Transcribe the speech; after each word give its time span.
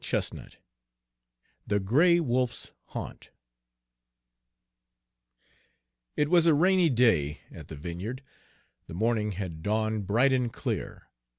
Page 0.03 0.13
162 0.13 0.57
THE 1.67 1.79
GRAY 1.79 2.19
WOLF'S 2.21 2.71
HA'NT 2.95 3.29
IT 6.17 6.27
was 6.31 6.47
a 6.47 6.55
rainy 6.55 6.89
day 6.89 7.41
at 7.51 7.67
the 7.67 7.75
vineyard. 7.75 8.23
The 8.87 8.95
morning 8.95 9.33
had 9.33 9.61
dawned 9.61 10.07
bright 10.07 10.33
and 10.33 10.51
clear. 10.51 11.07